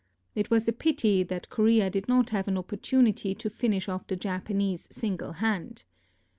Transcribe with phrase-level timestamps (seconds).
[0.33, 4.15] It was a pity that Korea did not have an opportunity to finish off the
[4.15, 5.83] Japanese single hand.